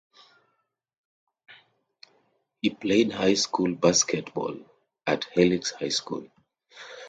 He 2.59 2.71
played 2.71 3.11
high 3.11 3.35
school 3.35 3.75
basketball 3.75 4.57
at 5.05 5.25
Helix 5.35 5.73
High 5.73 5.89
School. 5.89 6.25